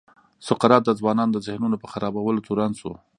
[0.47, 2.91] سقراط د ځوانانو د ذهنونو په خرابولو تورن شو.